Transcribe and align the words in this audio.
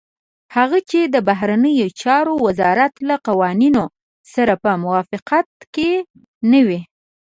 هغه 0.55 0.79
چې 0.89 0.99
د 1.13 1.15
بهرنيو 1.29 1.87
چارو 2.01 2.33
وزارت 2.45 2.93
له 3.07 3.15
قوانينو 3.27 3.83
سره 4.33 4.53
په 4.63 4.71
موافقت 4.83 5.47
کې 5.75 5.91
نه 6.51 6.61
دي. 6.67 6.81